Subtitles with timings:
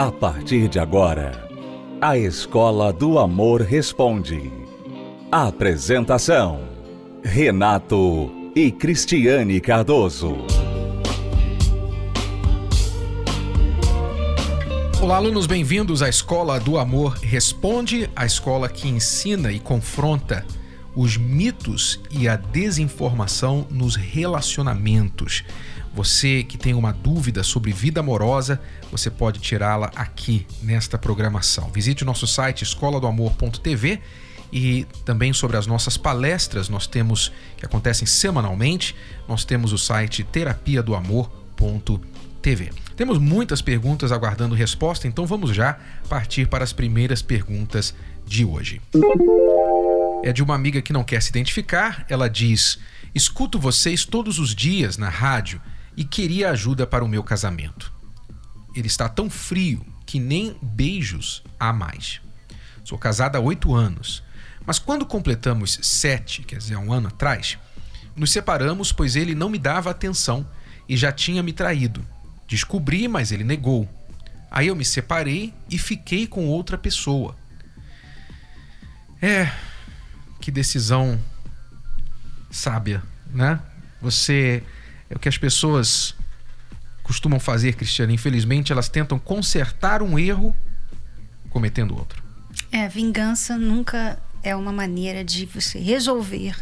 [0.00, 1.46] A partir de agora,
[2.00, 4.50] a Escola do Amor Responde.
[5.30, 6.62] Apresentação:
[7.22, 10.38] Renato e Cristiane Cardoso.
[15.02, 20.46] Olá, alunos, bem-vindos à Escola do Amor Responde, a escola que ensina e confronta
[20.96, 25.44] os mitos e a desinformação nos relacionamentos.
[25.92, 28.60] Você que tem uma dúvida sobre vida amorosa,
[28.92, 31.70] você pode tirá-la aqui nesta programação.
[31.70, 34.00] Visite o nosso site escoladoamor.tv
[34.52, 38.96] e também sobre as nossas palestras, nós temos que acontecem semanalmente,
[39.28, 42.70] nós temos o site terapia do amor.tv.
[42.96, 45.78] Temos muitas perguntas aguardando resposta, então vamos já
[46.08, 47.94] partir para as primeiras perguntas
[48.26, 48.80] de hoje.
[50.22, 52.04] É de uma amiga que não quer se identificar.
[52.08, 52.78] Ela diz:
[53.14, 55.60] Escuto vocês todos os dias na rádio
[55.96, 57.92] e queria ajuda para o meu casamento.
[58.74, 62.20] Ele está tão frio que nem beijos há mais.
[62.84, 64.22] Sou casada há oito anos,
[64.66, 67.58] mas quando completamos sete, quer dizer, um ano atrás,
[68.16, 70.46] nos separamos pois ele não me dava atenção
[70.88, 72.04] e já tinha me traído.
[72.46, 73.88] Descobri, mas ele negou.
[74.50, 77.36] Aí eu me separei e fiquei com outra pessoa.
[79.22, 79.52] É,
[80.40, 81.20] que decisão
[82.50, 83.60] sábia, né?
[84.02, 84.64] Você
[85.10, 86.14] é o que as pessoas
[87.02, 88.14] costumam fazer, Cristiane.
[88.14, 90.54] Infelizmente, elas tentam consertar um erro
[91.50, 92.22] cometendo outro.
[92.70, 96.54] É, vingança nunca é uma maneira de você resolver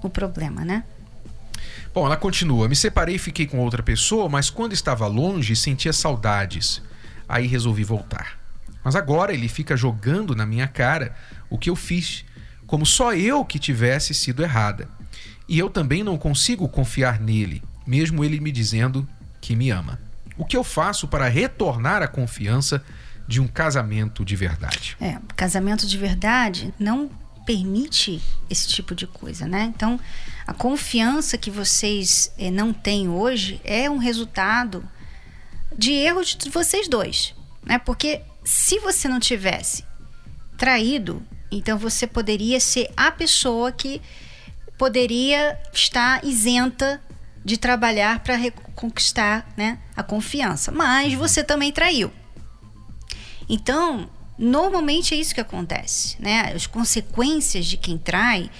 [0.00, 0.84] o problema, né?
[1.92, 2.68] Bom, ela continua.
[2.68, 6.80] Me separei e fiquei com outra pessoa, mas quando estava longe sentia saudades.
[7.28, 8.38] Aí resolvi voltar.
[8.84, 11.16] Mas agora ele fica jogando na minha cara
[11.50, 12.24] o que eu fiz,
[12.68, 14.88] como só eu que tivesse sido errada.
[15.48, 19.08] E eu também não consigo confiar nele mesmo ele me dizendo
[19.40, 20.00] que me ama.
[20.36, 22.84] O que eu faço para retornar a confiança
[23.26, 24.96] de um casamento de verdade?
[25.00, 27.10] É, casamento de verdade não
[27.46, 28.20] permite
[28.50, 29.72] esse tipo de coisa, né?
[29.74, 30.00] Então,
[30.46, 34.86] a confiança que vocês eh, não têm hoje é um resultado
[35.76, 37.78] de erros de vocês dois, né?
[37.78, 39.84] Porque se você não tivesse
[40.58, 44.02] traído, então você poderia ser a pessoa que
[44.76, 47.00] poderia estar isenta
[47.46, 50.72] de trabalhar para reconquistar né, a confiança.
[50.72, 51.20] Mas uhum.
[51.20, 52.12] você também traiu.
[53.48, 56.16] Então, normalmente é isso que acontece.
[56.20, 56.52] Né?
[56.52, 58.50] As consequências de quem trai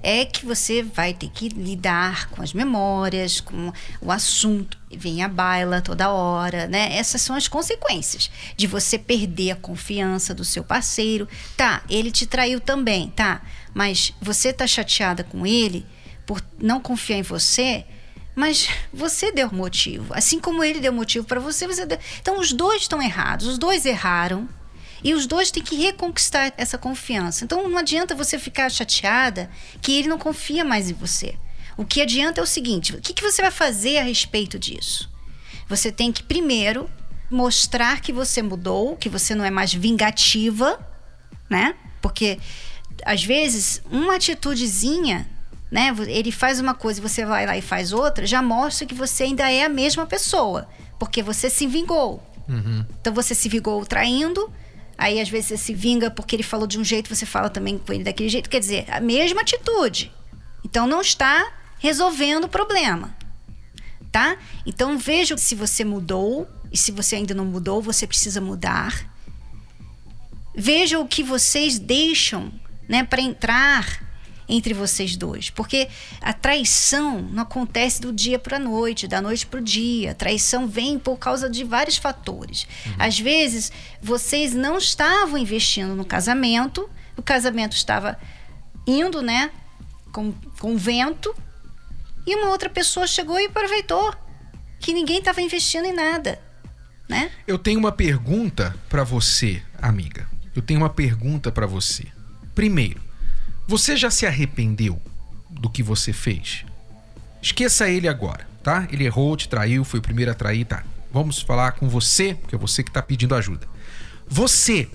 [0.00, 5.28] é que você vai ter que lidar com as memórias, com o assunto, vem a
[5.28, 6.96] baila toda hora, né?
[6.96, 11.26] Essas são as consequências de você perder a confiança do seu parceiro.
[11.56, 13.42] Tá, ele te traiu também, tá?
[13.74, 15.84] Mas você tá chateada com ele
[16.24, 17.84] por não confiar em você,
[18.36, 20.12] mas você deu motivo.
[20.12, 21.98] Assim como ele deu motivo para você, você deu...
[22.20, 24.46] Então os dois estão errados, os dois erraram.
[25.02, 27.44] E os dois têm que reconquistar essa confiança.
[27.44, 31.34] Então não adianta você ficar chateada que ele não confia mais em você.
[31.76, 35.10] O que adianta é o seguinte: o que, que você vai fazer a respeito disso?
[35.68, 36.90] Você tem que primeiro
[37.30, 40.78] mostrar que você mudou, que você não é mais vingativa,
[41.48, 41.74] né?
[42.00, 42.38] Porque
[43.04, 45.28] às vezes uma atitudezinha
[45.70, 45.94] né?
[46.06, 49.24] Ele faz uma coisa e você vai lá e faz outra, já mostra que você
[49.24, 50.68] ainda é a mesma pessoa,
[50.98, 52.22] porque você se vingou.
[52.48, 52.84] Uhum.
[53.00, 54.50] Então você se vingou traindo,
[54.96, 57.78] aí às vezes você se vinga porque ele falou de um jeito, você fala também
[57.78, 60.12] com ele daquele jeito, quer dizer, a mesma atitude.
[60.64, 63.14] Então não está resolvendo o problema.
[64.12, 64.38] Tá?
[64.64, 69.10] Então veja se você mudou e se você ainda não mudou, você precisa mudar.
[70.54, 72.50] Veja o que vocês deixam,
[72.88, 74.05] né, para entrar
[74.48, 75.50] entre vocês dois.
[75.50, 75.88] Porque
[76.20, 80.12] a traição não acontece do dia para a noite, da noite para o dia.
[80.12, 82.66] A traição vem por causa de vários fatores.
[82.86, 82.94] Uhum.
[82.98, 88.18] Às vezes, vocês não estavam investindo no casamento, o casamento estava
[88.86, 89.50] indo, né,
[90.12, 91.34] com, com vento,
[92.26, 94.14] e uma outra pessoa chegou e aproveitou
[94.80, 96.40] que ninguém estava investindo em nada.
[97.08, 97.30] Né?
[97.46, 100.28] Eu tenho uma pergunta para você, amiga.
[100.54, 102.06] Eu tenho uma pergunta para você.
[102.54, 103.00] Primeiro,
[103.66, 105.00] você já se arrependeu
[105.50, 106.64] do que você fez?
[107.42, 108.86] Esqueça ele agora, tá?
[108.90, 110.84] Ele errou, te traiu, foi o primeiro a trair, tá?
[111.12, 113.66] Vamos falar com você, porque é você que está pedindo ajuda.
[114.28, 114.88] Você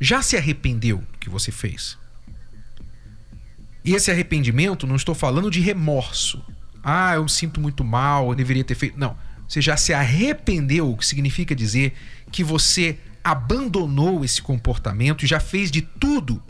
[0.00, 1.98] já se arrependeu do que você fez?
[3.84, 6.42] E esse arrependimento, não estou falando de remorso.
[6.82, 8.98] Ah, eu me sinto muito mal, eu deveria ter feito.
[8.98, 9.16] Não.
[9.48, 11.94] Você já se arrependeu, o que significa dizer
[12.30, 16.42] que você abandonou esse comportamento e já fez de tudo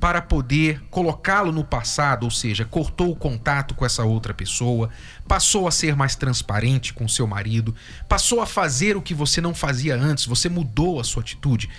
[0.00, 4.90] para poder colocá-lo no passado, ou seja, cortou o contato com essa outra pessoa,
[5.26, 7.74] passou a ser mais transparente com seu marido,
[8.08, 11.70] passou a fazer o que você não fazia antes, você mudou a sua atitude.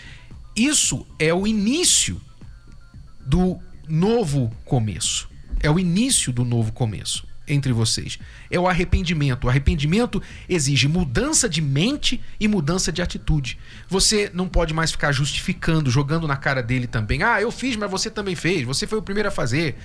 [0.55, 2.19] Isso é o início
[3.25, 5.29] do novo começo.
[5.61, 8.19] É o início do novo começo entre vocês.
[8.51, 9.45] É o arrependimento.
[9.45, 13.57] O arrependimento exige mudança de mente e mudança de atitude.
[13.87, 17.23] Você não pode mais ficar justificando, jogando na cara dele também.
[17.23, 18.63] Ah, eu fiz, mas você também fez.
[18.63, 19.75] Você foi o primeiro a fazer.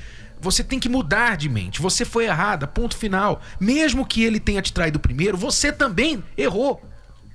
[0.40, 1.80] Você tem que mudar de mente.
[1.80, 3.40] Você foi errada, ponto final.
[3.60, 6.84] Mesmo que ele tenha te traído primeiro, você também errou,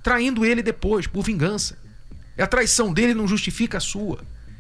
[0.04, 1.78] traindo ele depois, por vingança.
[2.38, 4.20] A traição dele não justifica a sua.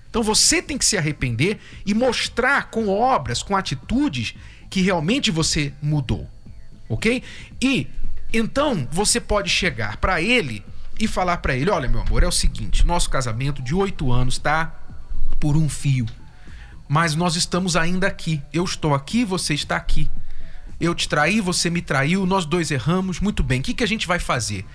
[0.10, 4.34] Então você tem que se arrepender e mostrar com obras, com atitudes,
[4.69, 6.30] que realmente você mudou.
[6.90, 7.24] Ok?
[7.62, 7.88] E
[8.34, 10.64] então você pode chegar para ele
[11.00, 14.38] e falar para ele: olha, meu amor, é o seguinte, nosso casamento de oito anos
[14.38, 14.74] tá
[15.40, 16.06] por um fio.
[16.88, 18.42] Mas nós estamos ainda aqui.
[18.54, 20.10] Eu estou aqui, você está aqui.
[20.80, 23.19] Eu te traí, você me traiu, nós dois erramos.
[23.19, 24.66] Muito bem, o que, que a gente vai fazer?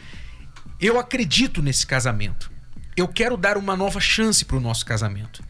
[0.79, 2.51] Eu acredito nesse casamento.
[2.97, 5.43] Eu quero dar uma nova chance para o nosso casamento.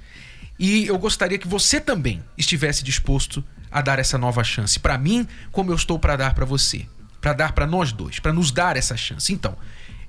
[0.58, 3.42] E eu gostaria que você também estivesse disposto
[3.72, 6.86] a dar essa nova chance para mim, como eu estou para dar para você,
[7.20, 9.32] para dar para nós dois, para nos dar essa chance.
[9.32, 9.56] Então,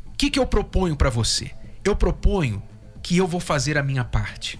[0.05, 1.51] o que, que eu proponho para você?
[1.83, 2.61] Eu proponho
[3.01, 4.59] que eu vou fazer a minha parte.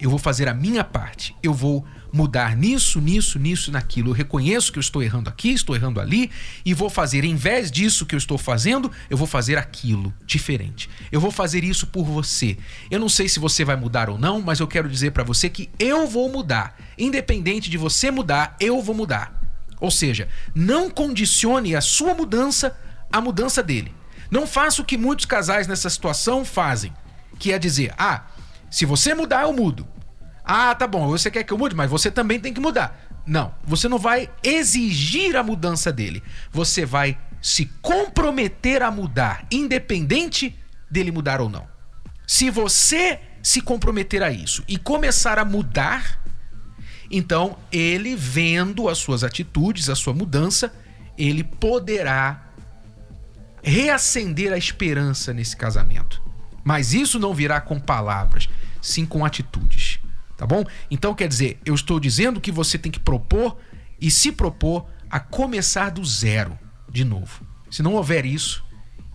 [0.00, 1.34] Eu vou fazer a minha parte.
[1.42, 4.10] Eu vou mudar nisso, nisso, nisso, naquilo.
[4.10, 6.30] Eu reconheço que eu estou errando aqui, estou errando ali
[6.64, 10.90] e vou fazer, em vez disso que eu estou fazendo, eu vou fazer aquilo diferente.
[11.10, 12.58] Eu vou fazer isso por você.
[12.90, 15.48] Eu não sei se você vai mudar ou não, mas eu quero dizer para você
[15.48, 16.76] que eu vou mudar.
[16.98, 19.40] Independente de você mudar, eu vou mudar.
[19.80, 22.76] Ou seja, não condicione a sua mudança
[23.10, 23.94] à mudança dele.
[24.30, 26.92] Não faça o que muitos casais nessa situação fazem,
[27.38, 28.26] que é dizer: "Ah,
[28.72, 29.86] se você mudar, eu mudo.
[30.42, 33.22] Ah, tá bom, você quer que eu mude, mas você também tem que mudar.
[33.26, 36.22] Não, você não vai exigir a mudança dele.
[36.50, 40.58] Você vai se comprometer a mudar, independente
[40.90, 41.68] dele mudar ou não.
[42.26, 46.24] Se você se comprometer a isso e começar a mudar,
[47.10, 50.72] então ele vendo as suas atitudes, a sua mudança,
[51.18, 52.48] ele poderá
[53.62, 56.22] reacender a esperança nesse casamento.
[56.64, 58.48] Mas isso não virá com palavras,
[58.80, 60.00] sim com atitudes
[60.42, 60.64] tá bom?
[60.90, 63.56] Então quer dizer, eu estou dizendo que você tem que propor
[64.00, 66.58] e se propor a começar do zero
[66.90, 67.46] de novo.
[67.70, 68.64] Se não houver isso,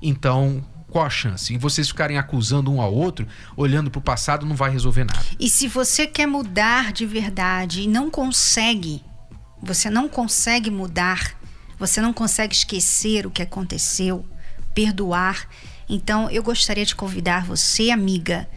[0.01, 1.53] então qual a chance?
[1.53, 3.27] E vocês ficarem acusando um ao outro,
[3.57, 5.19] olhando para o passado, não vai resolver nada.
[5.37, 9.03] E se você quer mudar de verdade e não consegue,
[9.61, 11.37] você não consegue mudar,
[11.77, 14.25] você não consegue esquecer o que aconteceu,
[14.77, 15.47] perdoar,
[15.89, 18.47] então eu gostaria de convidar você, amiga,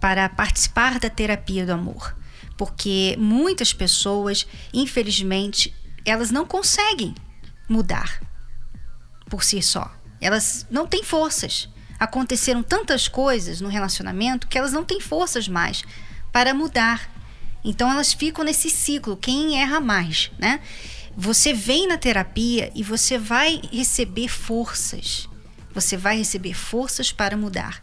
[0.00, 2.18] para participar da terapia do amor
[2.58, 4.44] porque muitas pessoas,
[4.74, 5.72] infelizmente,
[6.04, 7.14] elas não conseguem
[7.68, 8.20] mudar
[9.30, 9.90] por si só.
[10.20, 11.68] Elas não têm forças.
[12.00, 15.84] Aconteceram tantas coisas no relacionamento que elas não têm forças mais
[16.32, 17.08] para mudar.
[17.64, 20.60] Então elas ficam nesse ciclo, quem erra mais, né?
[21.16, 25.27] Você vem na terapia e você vai receber forças.
[25.78, 27.80] Você vai receber forças para mudar.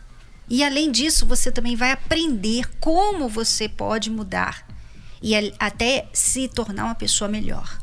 [0.49, 4.67] E além disso, você também vai aprender como você pode mudar
[5.23, 7.79] e até se tornar uma pessoa melhor.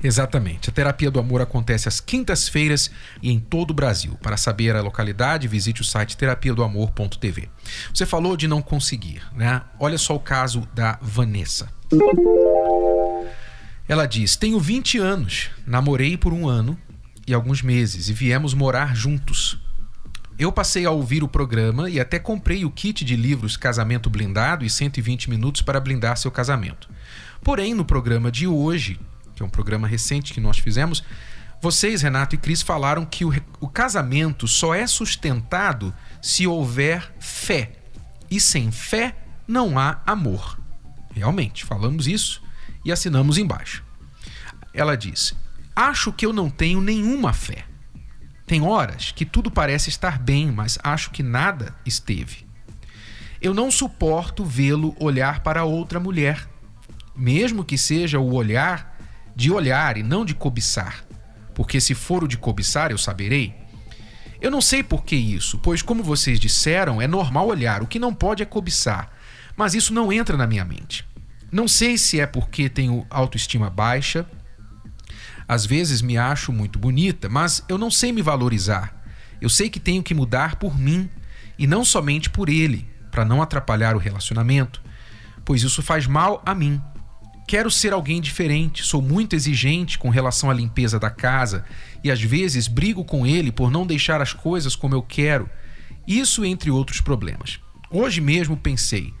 [0.00, 0.70] Exatamente.
[0.70, 2.88] A terapia do amor acontece às quintas-feiras
[3.20, 4.16] e em todo o Brasil.
[4.22, 7.48] Para saber a localidade, visite o site terapia do amor.tv.
[7.92, 9.62] Você falou de não conseguir, né?
[9.80, 11.68] Olha só o caso da Vanessa.
[13.88, 16.78] Ela diz: Tenho 20 anos, namorei por um ano
[17.28, 19.58] e alguns meses e viemos morar juntos.
[20.38, 24.64] Eu passei a ouvir o programa e até comprei o kit de livros Casamento Blindado
[24.64, 26.88] e 120 minutos para blindar seu casamento.
[27.42, 28.98] Porém, no programa de hoje,
[29.34, 31.02] que é um programa recente que nós fizemos,
[31.60, 35.92] vocês, Renato e Cris, falaram que o, o casamento só é sustentado
[36.22, 37.72] se houver fé.
[38.30, 39.16] E sem fé
[39.46, 40.58] não há amor.
[41.12, 42.40] Realmente, falamos isso
[42.84, 43.82] e assinamos embaixo.
[44.72, 45.34] Ela diz:
[45.80, 47.64] Acho que eu não tenho nenhuma fé.
[48.44, 52.44] Tem horas que tudo parece estar bem, mas acho que nada esteve.
[53.40, 56.48] Eu não suporto vê-lo olhar para outra mulher,
[57.14, 58.98] mesmo que seja o olhar
[59.36, 61.04] de olhar e não de cobiçar,
[61.54, 63.54] porque se for o de cobiçar eu saberei.
[64.40, 68.00] Eu não sei por que isso, pois, como vocês disseram, é normal olhar, o que
[68.00, 69.12] não pode é cobiçar,
[69.56, 71.06] mas isso não entra na minha mente.
[71.52, 74.26] Não sei se é porque tenho autoestima baixa
[75.48, 79.02] às vezes me acho muito bonita, mas eu não sei me valorizar.
[79.40, 81.08] Eu sei que tenho que mudar por mim
[81.58, 84.82] e não somente por ele, para não atrapalhar o relacionamento.
[85.44, 86.78] pois isso faz mal a mim.
[87.46, 91.64] Quero ser alguém diferente, sou muito exigente com relação à limpeza da casa
[92.04, 95.48] e às vezes brigo com ele por não deixar as coisas como eu quero.
[96.06, 97.58] Isso entre outros problemas.
[97.90, 99.14] Hoje mesmo pensei: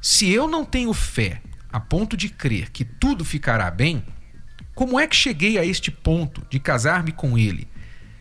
[0.00, 4.02] se eu não tenho fé a ponto de crer que tudo ficará bem,
[4.76, 7.66] como é que cheguei a este ponto de casar-me com ele?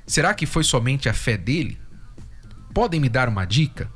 [0.08, 1.78] Será que foi somente a fé dele?
[2.74, 3.92] Podem me dar uma dica?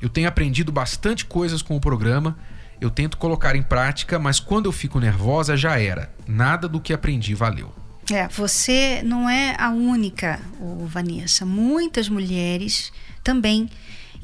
[0.00, 2.38] Eu tenho aprendido bastante coisas com o programa,
[2.80, 6.14] eu tento colocar em prática, mas quando eu fico nervosa já era.
[6.24, 7.74] Nada do que aprendi valeu.
[8.12, 10.40] É, você não é a única,
[10.86, 11.44] Vanessa.
[11.44, 12.92] Muitas mulheres
[13.24, 13.68] também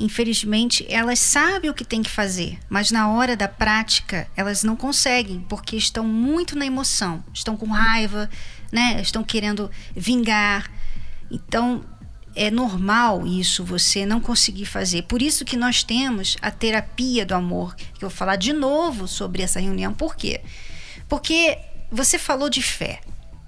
[0.01, 4.75] infelizmente, elas sabem o que tem que fazer, mas na hora da prática elas não
[4.75, 8.29] conseguem, porque estão muito na emoção, estão com raiva,
[8.73, 9.01] né?
[9.01, 10.71] Estão querendo vingar.
[11.31, 11.85] Então,
[12.35, 15.03] é normal isso você não conseguir fazer.
[15.03, 19.07] Por isso que nós temos a terapia do amor, que eu vou falar de novo
[19.07, 19.93] sobre essa reunião.
[19.93, 20.41] Por quê?
[21.09, 21.59] Porque
[21.91, 23.01] você falou de fé,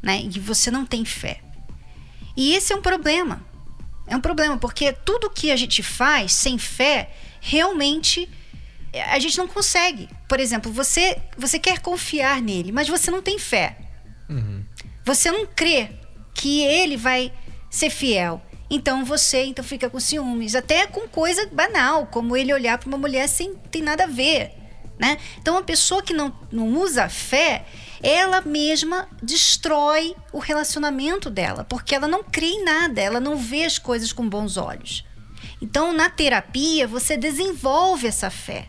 [0.03, 0.21] né?
[0.23, 1.41] E você não tem fé.
[2.37, 3.43] E esse é um problema.
[4.07, 8.29] É um problema, porque tudo que a gente faz sem fé, realmente
[9.11, 10.09] a gente não consegue.
[10.29, 13.77] Por exemplo, você, você quer confiar nele, mas você não tem fé.
[14.29, 14.65] Uhum.
[15.05, 15.91] Você não crê
[16.35, 17.33] que ele vai
[17.71, 18.43] ser fiel.
[18.71, 22.99] Então você então fica com ciúmes, até com coisa banal, como ele olhar para uma
[22.99, 24.53] mulher sem tem nada a ver,
[24.99, 25.19] né?
[25.39, 27.67] Então uma pessoa que não, não usa fé,
[28.03, 33.65] ela mesma destrói o relacionamento dela, porque ela não crê em nada, ela não vê
[33.65, 35.05] as coisas com bons olhos.
[35.61, 38.69] Então, na terapia, você desenvolve essa fé.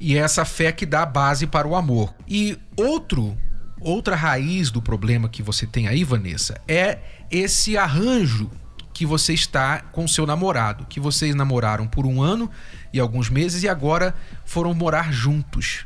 [0.00, 2.14] E é essa fé que dá base para o amor.
[2.26, 3.36] E outro
[3.84, 6.98] outra raiz do problema que você tem aí, Vanessa, é
[7.30, 8.50] esse arranjo
[8.94, 12.50] que você está com seu namorado, que vocês namoraram por um ano
[12.92, 15.84] e alguns meses e agora foram morar juntos.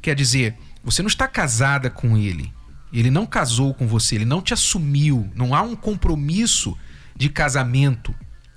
[0.00, 2.52] Quer dizer, você não está casada com ele.
[2.92, 5.30] Ele não casou com você, ele não te assumiu.
[5.34, 6.76] Não há um compromisso
[7.16, 8.14] de casamento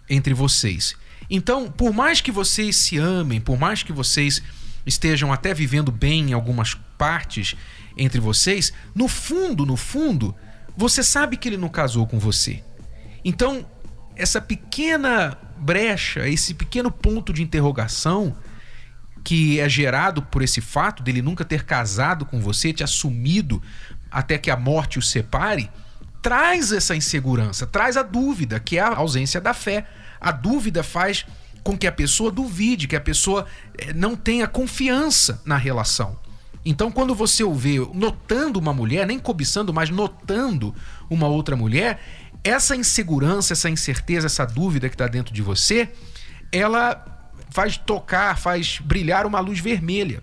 [0.10, 0.96] entre vocês.
[1.30, 4.42] Então, por mais que vocês se amem, por mais que vocês
[4.86, 7.56] estejam até vivendo bem em algumas partes
[7.98, 10.36] entre vocês, no fundo, no fundo,
[10.78, 12.64] você sabe que ele não casou com você.
[13.24, 13.66] Então,
[14.16, 18.36] essa pequena brecha, esse pequeno ponto de interrogação
[19.26, 23.60] que é gerado por esse fato dele nunca ter casado com você, te assumido
[24.12, 25.70] até que a morte o separe,
[26.22, 29.88] traz essa insegurança, traz a dúvida, que é a ausência da fé.
[30.22, 31.26] A dúvida faz
[31.64, 33.48] com que a pessoa duvide, que a pessoa
[33.80, 36.20] eh, não tenha confiança na relação.
[36.64, 40.74] Então, quando você o vê notando uma mulher, nem cobiçando, mas notando
[41.10, 42.00] uma outra mulher,
[42.44, 45.90] essa insegurança, essa incerteza, essa dúvida que está dentro de você,
[46.52, 47.15] ela
[47.56, 50.22] faz tocar, faz brilhar uma luz vermelha.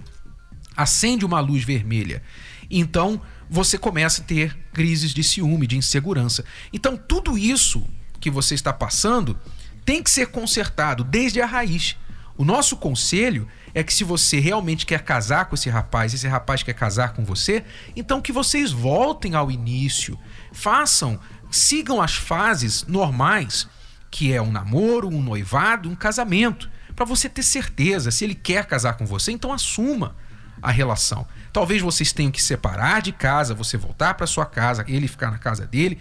[0.77, 2.23] Acende uma luz vermelha.
[2.71, 6.45] Então você começa a ter crises de ciúme, de insegurança.
[6.75, 7.83] Então tudo isso
[8.21, 9.39] que você está passando
[9.83, 11.97] tem que ser consertado desde a raiz.
[12.37, 16.63] O nosso conselho é que se você realmente quer casar com esse rapaz, esse rapaz
[16.63, 17.65] quer casar com você,
[17.97, 20.19] então que vocês voltem ao início,
[20.53, 21.19] façam,
[21.51, 23.67] sigam as fases normais,
[24.11, 28.67] que é um namoro, um noivado, um casamento para você ter certeza se ele quer
[28.67, 30.15] casar com você, então assuma
[30.61, 31.27] a relação.
[31.53, 35.39] Talvez vocês tenham que separar de casa, você voltar para sua casa, ele ficar na
[35.39, 35.99] casa dele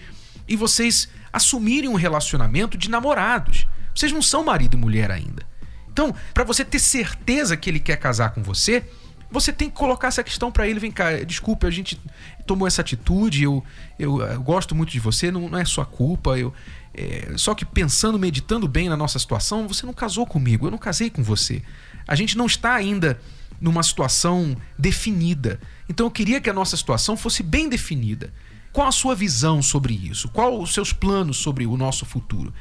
[0.48, 3.68] e vocês assumirem um relacionamento de namorados.
[3.96, 5.46] Vocês não são marido e mulher ainda.
[5.92, 8.84] Então, para você ter certeza que ele quer casar com você,
[9.32, 12.00] você tem que colocar essa questão para ele, vem cá, desculpe, a gente
[12.46, 13.64] tomou essa atitude, eu,
[13.98, 16.54] eu, eu gosto muito de você, não, não é sua culpa, eu,
[16.94, 20.78] é, só que pensando, meditando bem na nossa situação, você não casou comigo, eu não
[20.78, 21.62] casei com você.
[22.08, 23.20] A gente não está ainda
[23.60, 25.60] numa situação definida.
[25.88, 28.34] Então eu queria que a nossa situação fosse bem definida.
[28.74, 30.30] Qual a sua visão sobre isso?
[30.30, 32.54] Qual os seus planos sobre o nosso futuro?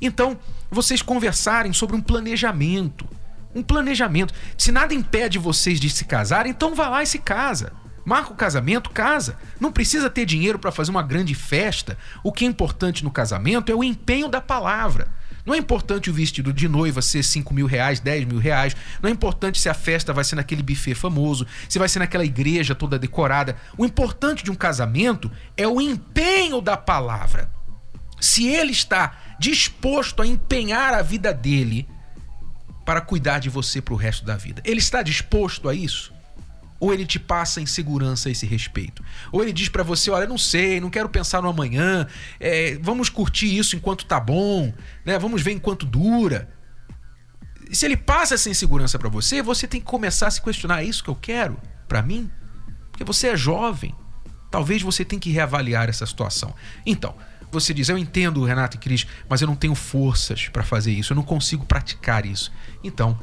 [0.00, 0.38] Então,
[0.70, 3.06] vocês conversarem sobre um planejamento.
[3.54, 4.34] Um planejamento.
[4.56, 7.72] Se nada impede vocês de se casar, então vá lá e se casa.
[8.04, 9.36] Marca o casamento, casa.
[9.60, 11.98] Não precisa ter dinheiro para fazer uma grande festa.
[12.24, 15.08] O que é importante no casamento é o empenho da palavra.
[15.44, 18.76] Não é importante o vestido de noiva ser 5 mil reais, 10 mil reais.
[19.02, 22.24] Não é importante se a festa vai ser naquele buffet famoso, se vai ser naquela
[22.24, 23.56] igreja toda decorada.
[23.76, 27.50] O importante de um casamento é o empenho da palavra.
[28.20, 31.88] Se ele está disposto a empenhar a vida dele
[32.88, 36.10] para cuidar de você para o resto da vida, ele está disposto a isso?
[36.80, 39.04] Ou ele te passa insegurança a esse respeito?
[39.30, 42.06] Ou ele diz para você: olha, não sei, não quero pensar no amanhã,
[42.40, 44.72] é, vamos curtir isso enquanto tá bom,
[45.04, 45.18] né?
[45.18, 46.48] vamos ver enquanto dura.
[47.70, 50.86] se ele passa essa insegurança para você, você tem que começar a se questionar: é
[50.86, 52.30] isso que eu quero para mim?
[52.90, 53.94] Porque você é jovem.
[54.50, 56.54] Talvez você tenha que reavaliar essa situação.
[56.86, 57.14] Então,
[57.50, 61.12] você diz: Eu entendo, Renato e Cris, mas eu não tenho forças para fazer isso,
[61.12, 62.52] eu não consigo praticar isso.
[62.82, 63.18] Então,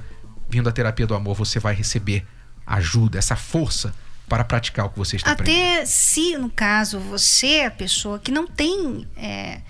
[0.49, 2.25] vindo à terapia do amor, você vai receber
[2.65, 3.93] ajuda, essa força
[4.27, 5.73] para praticar o que você está Até aprendendo.
[5.73, 9.07] Até se, no caso, você é a pessoa que não tem.
[9.15, 9.61] É,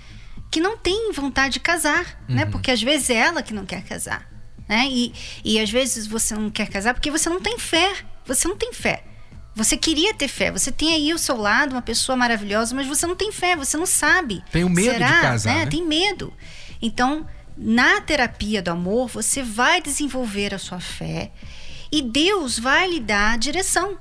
[0.49, 2.15] que não tem vontade de casar, né?
[2.29, 2.35] uhum.
[2.35, 2.45] né?
[2.45, 4.29] Porque às vezes é ela que não quer casar.
[4.67, 4.87] Né?
[4.89, 7.93] E, e às vezes você não quer casar porque você não tem fé.
[8.25, 9.03] Você não tem fé.
[9.55, 10.51] Você queria ter fé.
[10.51, 13.77] Você tem aí ao seu lado uma pessoa maravilhosa, mas você não tem fé, você
[13.77, 14.43] não sabe.
[14.51, 15.07] Tem o medo Será?
[15.07, 15.53] de casar.
[15.55, 15.65] Né?
[15.65, 15.71] né?
[15.71, 16.33] Tem medo.
[16.81, 17.25] Então,
[17.57, 21.31] na terapia do amor, você vai desenvolver a sua fé
[21.89, 23.97] e Deus vai lhe dar a direção.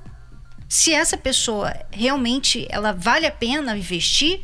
[0.67, 4.41] Se essa pessoa realmente ela vale a pena investir,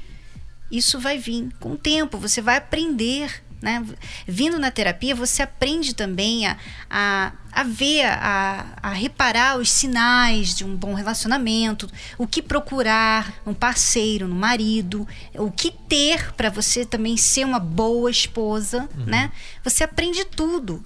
[0.72, 3.86] isso vai vir com o tempo, você vai aprender né?
[4.28, 6.58] Vindo na terapia, você aprende também a,
[6.90, 13.34] a, a ver, a, a reparar os sinais de um bom relacionamento, o que procurar
[13.46, 18.90] um parceiro, no um marido, o que ter para você também ser uma boa esposa,
[18.98, 19.06] uhum.
[19.06, 19.32] né?
[19.64, 20.84] Você aprende tudo.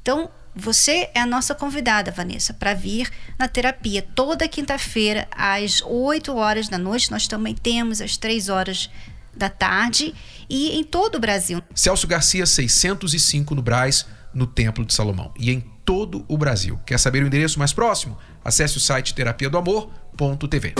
[0.00, 6.34] Então, você é a nossa convidada, Vanessa, para vir na terapia toda quinta-feira, às 8
[6.34, 7.10] horas da noite.
[7.10, 8.88] Nós também temos às 3 horas
[9.36, 10.14] da tarde
[10.48, 11.60] e em todo o Brasil.
[11.74, 16.78] Celso Garcia 605 no Braz, no Templo de Salomão e em todo o Brasil.
[16.86, 18.18] Quer saber o endereço mais próximo?
[18.44, 20.74] Acesse o site terapia do amor.tv.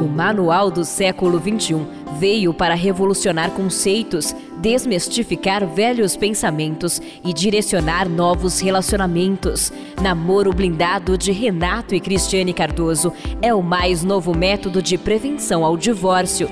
[0.00, 1.86] O Manual do Século XXI
[2.18, 9.72] veio para revolucionar conceitos, desmistificar velhos pensamentos e direcionar novos relacionamentos.
[10.02, 15.76] Namoro Blindado de Renato e Cristiane Cardoso é o mais novo método de prevenção ao
[15.76, 16.48] divórcio.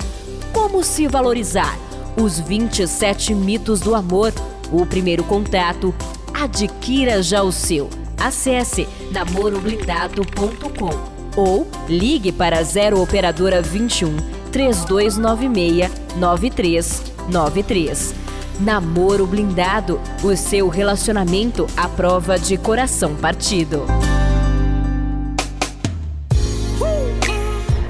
[0.72, 1.78] Como se valorizar?
[2.16, 4.32] Os 27 mitos do amor.
[4.72, 5.94] O primeiro contato.
[6.32, 7.90] Adquira já o seu.
[8.16, 14.16] Acesse namoroblindado.com ou ligue para 0 operadora 21
[14.50, 18.14] 3296 9393.
[18.58, 23.82] Namoro Blindado, o seu relacionamento à prova de coração partido.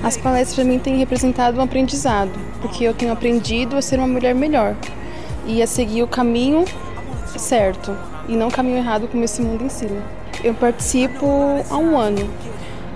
[0.02, 4.08] As palestras para mim têm representado um aprendizado, porque eu tenho aprendido a ser uma
[4.08, 4.74] mulher melhor
[5.46, 6.64] e a seguir o caminho
[7.36, 7.96] certo
[8.28, 10.02] e não o caminho errado como esse mundo ensina.
[10.42, 11.26] Eu participo
[11.70, 12.28] há um ano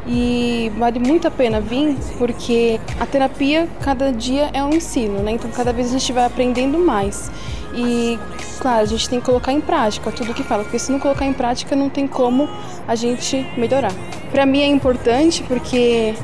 [0.05, 5.33] e vale muito a pena vir porque a terapia cada dia é um ensino, né?
[5.33, 7.31] Então cada vez a gente vai aprendendo mais.
[7.73, 8.19] E
[8.59, 11.25] claro, a gente tem que colocar em prática tudo que fala, porque se não colocar
[11.25, 12.49] em prática não tem como
[12.87, 13.93] a gente melhorar.
[14.33, 16.15] Para mim é importante porque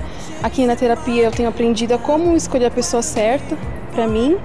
[0.43, 3.57] Aqui na terapia eu tenho aprendido a como escolher a pessoa certa
[3.93, 4.37] para mim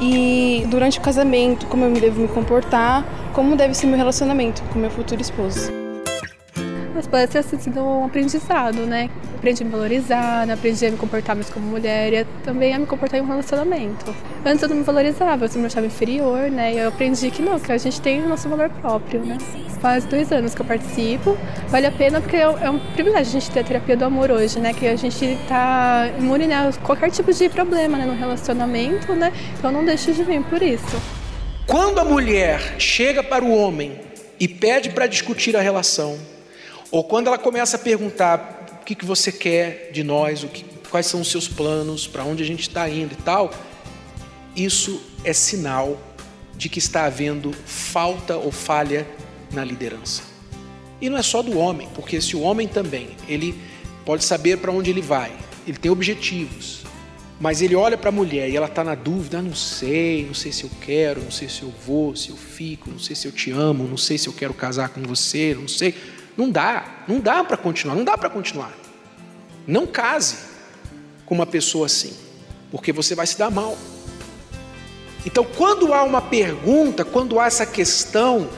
[0.00, 4.78] e durante o casamento, como eu devo me comportar, como deve ser meu relacionamento com
[4.78, 5.83] meu futuro esposo.
[6.96, 9.10] As palestras têm sido um aprendizado, né?
[9.36, 12.86] Aprendi a me valorizar, aprendi a me comportar mais como mulher e também a me
[12.86, 14.14] comportar em um relacionamento.
[14.44, 16.74] Antes eu não me valorizava, eu me achava inferior, né?
[16.74, 19.38] E eu aprendi que não, que a gente tem o nosso valor próprio, né?
[19.80, 21.36] Faz dois anos que eu participo,
[21.68, 24.60] vale a pena porque é um privilégio a gente ter a terapia do amor hoje,
[24.60, 24.72] né?
[24.72, 28.06] Que a gente tá imune a qualquer tipo de problema né?
[28.06, 29.32] no relacionamento, né?
[29.58, 31.02] Então não deixe de vir por isso.
[31.66, 33.98] Quando a mulher chega para o homem
[34.38, 36.18] e pede para discutir a relação,
[36.94, 40.64] ou quando ela começa a perguntar o que, que você quer de nós, o que,
[40.88, 43.52] quais são os seus planos, para onde a gente está indo e tal,
[44.54, 46.00] isso é sinal
[46.56, 49.04] de que está havendo falta ou falha
[49.52, 50.22] na liderança.
[51.00, 53.58] E não é só do homem, porque se o homem também, ele
[54.06, 55.32] pode saber para onde ele vai,
[55.66, 56.84] ele tem objetivos,
[57.40, 60.34] mas ele olha para a mulher e ela está na dúvida, ah, não sei, não
[60.34, 63.26] sei se eu quero, não sei se eu vou, se eu fico, não sei se
[63.26, 65.92] eu te amo, não sei se eu quero casar com você, não sei.
[66.36, 68.72] Não dá, não dá para continuar, não dá para continuar.
[69.66, 70.36] Não case
[71.24, 72.12] com uma pessoa assim,
[72.70, 73.78] porque você vai se dar mal.
[75.24, 78.48] Então, quando há uma pergunta, quando há essa questão,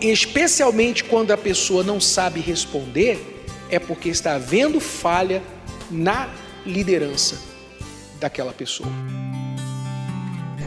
[0.00, 5.42] especialmente quando a pessoa não sabe responder, é porque está havendo falha
[5.90, 6.28] na
[6.66, 7.38] liderança
[8.18, 8.90] daquela pessoa.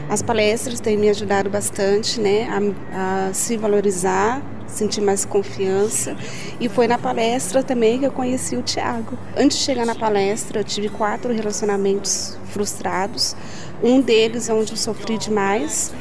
[0.08, 2.48] As palestras têm me ajudado bastante né,
[2.92, 4.42] a, a se valorizar,
[4.74, 6.16] sentir mais confiança.
[6.60, 9.18] E foi na palestra também que eu conheci o Tiago.
[9.36, 13.36] Antes de chegar na palestra, eu tive quatro relacionamentos frustrados.
[13.82, 15.92] Um deles é onde eu sofri demais,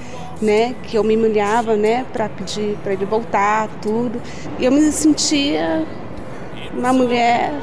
[0.41, 4.21] né, que eu me humilhava, né, para pedir para ele voltar, tudo.
[4.59, 5.85] E eu me sentia
[6.73, 7.53] uma mulher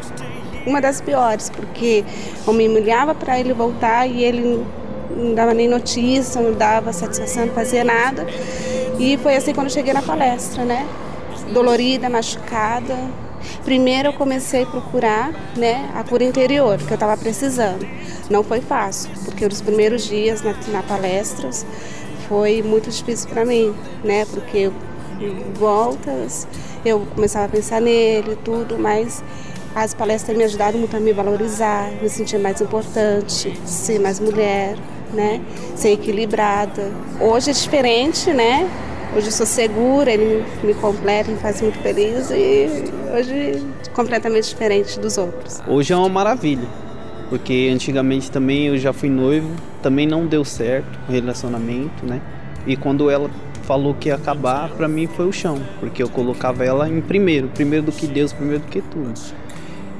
[0.67, 2.05] uma das piores, porque
[2.47, 4.65] eu me humilhava para ele voltar e ele
[5.11, 8.27] não dava nem notícia, não dava satisfação, não fazia nada.
[9.01, 10.87] E foi assim quando eu cheguei na palestra, né?
[11.55, 12.97] dolorida, machucada.
[13.65, 17.87] Primeiro eu comecei a procurar né, a cura interior, que eu estava precisando.
[18.29, 21.65] Não foi fácil, porque os primeiros dias na, na palestras
[22.29, 24.27] foi muito difícil para mim, né?
[24.27, 24.71] Porque
[25.55, 26.47] voltas,
[26.85, 29.25] eu começava a pensar nele tudo, mas
[29.75, 34.77] as palestras me ajudaram muito a me valorizar, me sentir mais importante, ser mais mulher,
[35.15, 35.41] né?
[35.75, 36.93] Ser equilibrada.
[37.19, 38.69] Hoje é diferente, né?
[39.13, 42.69] Hoje eu sou segura, ele me completa, me faz muito feliz e
[43.13, 45.61] hoje completamente diferente dos outros.
[45.67, 46.69] Hoje é uma maravilha,
[47.29, 49.51] porque antigamente também eu já fui noivo,
[49.83, 52.21] também não deu certo o relacionamento, né?
[52.65, 53.29] E quando ela
[53.65, 57.49] falou que ia acabar, para mim foi o chão, porque eu colocava ela em primeiro,
[57.49, 59.13] primeiro do que Deus, primeiro do que tudo.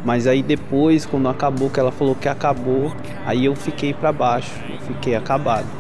[0.05, 2.93] Mas aí depois, quando acabou, que ela falou que acabou,
[3.27, 5.80] aí eu fiquei para baixo, eu fiquei acabado.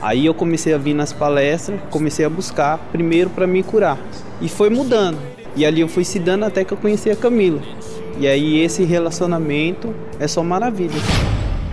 [0.00, 3.98] Aí eu comecei a vir nas palestras, comecei a buscar primeiro para me curar.
[4.40, 5.18] E foi mudando.
[5.54, 7.62] E ali eu fui se dando até que eu conheci a Camila.
[8.18, 11.00] E aí esse relacionamento é só maravilha.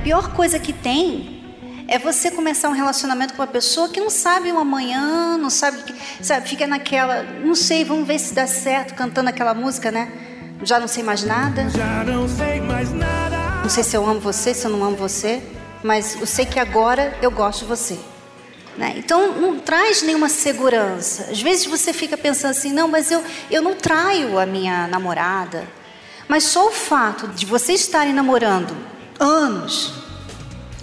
[0.04, 1.42] Pior coisa que tem
[1.88, 5.78] é você começar um relacionamento com uma pessoa que não sabe o amanhã, não sabe,
[6.22, 10.12] sabe, fica naquela, não sei, vamos ver se dá certo cantando aquela música, né?
[10.64, 11.70] Já não sei mais nada.
[11.70, 13.38] Já não sei mais nada.
[13.62, 15.42] Não sei se eu amo você, se eu não amo você,
[15.84, 17.98] mas eu sei que agora eu gosto de você.
[18.78, 18.96] Né?
[18.98, 21.28] Então, não traz nenhuma segurança.
[21.32, 25.68] Às vezes você fica pensando assim: não, mas eu, eu não traio a minha namorada.
[26.28, 28.76] Mas só o fato de vocês estarem namorando
[29.20, 30.04] anos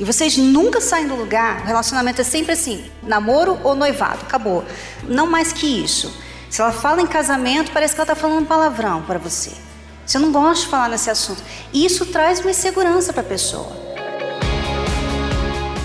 [0.00, 4.64] e vocês nunca saem do lugar, o relacionamento é sempre assim: namoro ou noivado, acabou.
[5.03, 6.11] Não mais que isso.
[6.48, 9.53] Se ela fala em casamento, parece que ela está falando palavrão para você.
[10.07, 11.42] Você não gosta de falar nesse assunto.
[11.70, 13.89] E isso traz uma insegurança para a pessoa.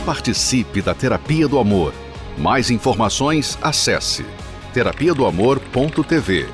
[0.06, 1.92] Participe da Terapia do Amor.
[2.38, 4.24] Mais informações, acesse
[4.72, 6.48] terapia do amor.tv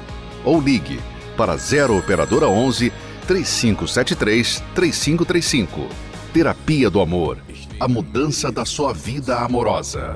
[0.45, 1.01] ou ligue
[1.35, 2.93] para 0 operadora 11
[3.27, 5.89] 3573 3535.
[6.33, 7.39] Terapia do Amor.
[7.77, 10.15] A mudança da sua vida amorosa.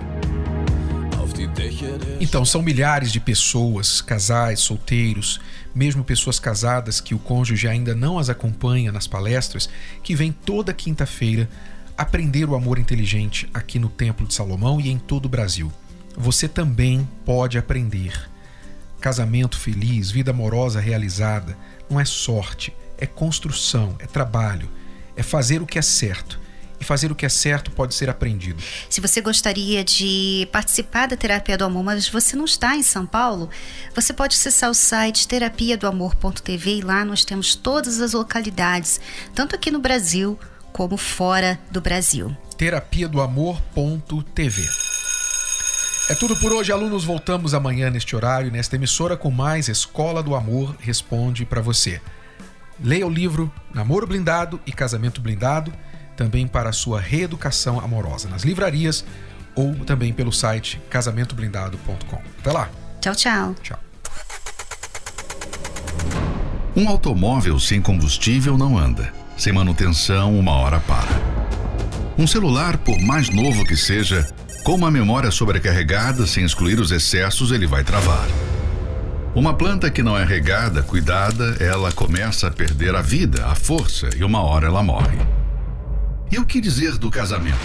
[2.22, 5.42] Então, são milhares de pessoas, casais, solteiros,
[5.74, 9.68] mesmo pessoas casadas que o cônjuge ainda não as acompanha nas palestras,
[10.02, 11.50] que vêm toda quinta-feira
[11.98, 15.72] aprender o amor inteligente aqui no Templo de Salomão e em todo o Brasil.
[16.18, 18.30] Você também pode aprender.
[19.00, 21.58] Casamento feliz, vida amorosa realizada,
[21.90, 24.70] não é sorte, é construção, é trabalho,
[25.16, 26.40] é fazer o que é certo.
[26.80, 28.62] E fazer o que é certo pode ser aprendido.
[28.90, 33.06] Se você gostaria de participar da Terapia do Amor, mas você não está em São
[33.06, 33.50] Paulo,
[33.94, 39.00] você pode acessar o site terapia do amor.tv e lá nós temos todas as localidades,
[39.34, 40.38] tanto aqui no Brasil
[40.76, 42.36] como fora do Brasil.
[42.58, 44.62] Terapia do Amor.tv.
[46.10, 47.06] É tudo por hoje, alunos.
[47.06, 52.02] Voltamos amanhã neste horário, nesta emissora, com mais Escola do Amor Responde para você.
[52.78, 55.72] Leia o livro Namoro Blindado e Casamento Blindado,
[56.18, 59.06] também para a sua reeducação amorosa, nas livrarias
[59.56, 62.22] ou também pelo site casamentoblindado.com.
[62.40, 62.70] Até lá.
[63.00, 63.56] Tchau, tchau.
[63.64, 63.80] Tchau.
[66.76, 69.25] Um automóvel sem combustível não anda.
[69.38, 71.10] Sem manutenção, uma hora para.
[72.18, 74.26] Um celular, por mais novo que seja,
[74.64, 78.26] com uma memória sobrecarregada, sem excluir os excessos, ele vai travar.
[79.36, 84.10] Uma planta que não é regada, cuidada, ela começa a perder a vida, a força
[84.16, 85.20] e uma hora ela morre.
[86.32, 87.58] E o que dizer do casamento?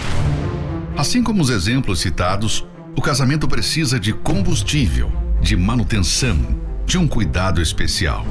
[0.97, 6.37] Assim como os exemplos citados, o casamento precisa de combustível, de manutenção,
[6.85, 8.25] de um cuidado especial.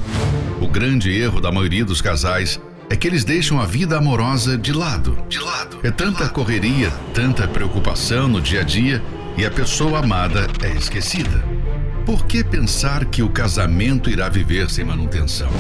[0.61, 4.73] O grande erro da maioria dos casais é que eles deixam a vida amorosa de
[4.73, 5.17] lado.
[5.29, 5.79] De lado.
[5.85, 9.01] É tanta correria, tanta preocupação no dia a dia
[9.39, 11.43] e a pessoa amada é esquecida.
[12.05, 15.51] Por que pensar que o casamento irá viver sem manutenção?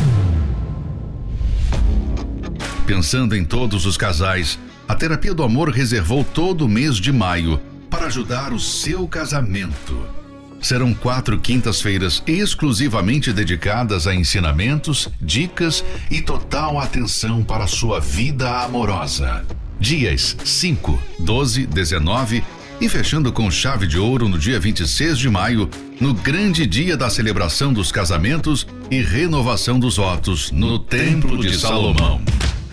[2.84, 7.60] Pensando em todos os casais, a Terapia do Amor reservou todo o mês de maio
[7.88, 10.19] para ajudar o seu casamento
[10.60, 19.44] serão quatro quintas-feiras exclusivamente dedicadas a ensinamentos, dicas e total atenção para sua vida amorosa.
[19.78, 22.44] Dias 5, 12, 19
[22.80, 25.68] e fechando com chave de ouro no dia 26 de maio,
[26.00, 32.22] no grande dia da celebração dos casamentos e renovação dos votos no Templo de Salomão.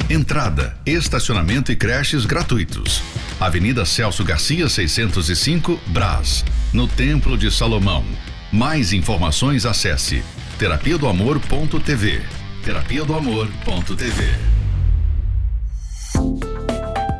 [0.09, 3.01] Entrada, estacionamento e creches gratuitos.
[3.39, 8.05] Avenida Celso Garcia, 605, Brás, no Templo de Salomão.
[8.49, 10.23] Mais informações acesse
[10.57, 12.21] terapia do amor.tv.
[12.63, 14.23] Terapia do amor.tv.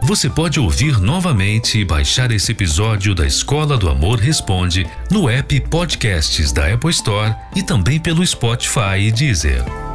[0.04, 5.60] Você pode ouvir novamente e baixar esse episódio da Escola do Amor Responde no app
[5.70, 9.87] Podcasts da Apple Store e também pelo Spotify e Deezer.